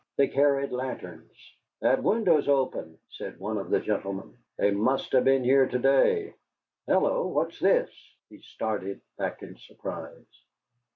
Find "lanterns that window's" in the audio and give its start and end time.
0.71-2.47